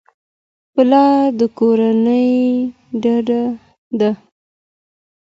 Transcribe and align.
پلار 0.73 1.23
د 1.39 1.41
کورنۍ 1.57 2.29
ډډه 3.01 3.43
ده. 3.99 4.11